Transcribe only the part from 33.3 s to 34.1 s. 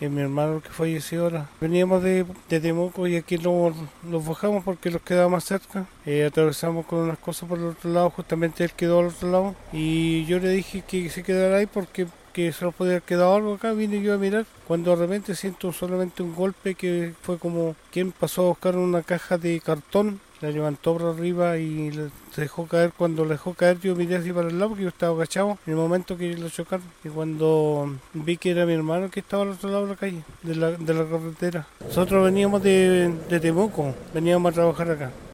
Temuco,